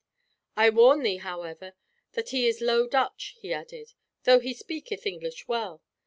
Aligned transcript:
"I 0.57 0.71
warn 0.71 1.03
thee, 1.03 1.17
however, 1.17 1.75
that 2.13 2.29
he 2.29 2.47
is 2.47 2.59
Low 2.59 2.87
Dutch," 2.87 3.35
he 3.39 3.53
added, 3.53 3.93
"though 4.23 4.39
he 4.39 4.51
speaketh 4.55 5.05
English 5.05 5.47
well." 5.47 5.83